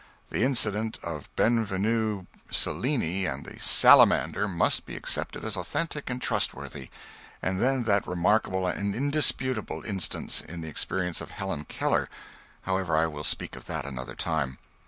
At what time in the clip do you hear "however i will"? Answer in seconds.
12.63-13.23